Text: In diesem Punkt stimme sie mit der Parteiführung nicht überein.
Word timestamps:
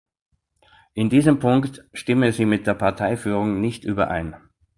In 0.95 1.11
diesem 1.11 1.37
Punkt 1.37 1.87
stimme 1.93 2.31
sie 2.31 2.45
mit 2.47 2.65
der 2.65 2.73
Parteiführung 2.73 3.61
nicht 3.61 3.83
überein. 3.83 4.35